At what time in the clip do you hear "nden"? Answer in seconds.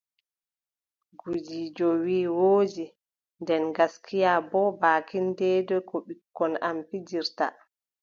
3.41-3.63